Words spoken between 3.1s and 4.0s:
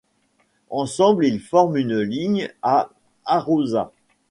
Arosa.